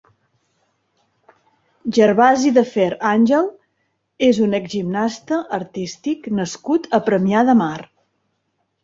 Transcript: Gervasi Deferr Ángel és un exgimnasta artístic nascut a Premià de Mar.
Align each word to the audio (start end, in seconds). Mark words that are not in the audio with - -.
Gervasi 1.97 2.53
Deferr 2.55 2.95
Ángel 3.09 3.49
és 4.29 4.39
un 4.47 4.57
exgimnasta 4.61 5.39
artístic 5.59 6.31
nascut 6.41 6.89
a 7.01 7.03
Premià 7.11 7.45
de 7.51 7.57
Mar. 7.61 7.77